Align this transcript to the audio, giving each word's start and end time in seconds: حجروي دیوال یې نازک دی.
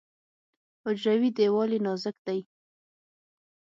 حجروي 0.83 1.29
دیوال 1.37 1.69
یې 1.75 1.79
نازک 1.85 2.15
دی. 2.27 2.39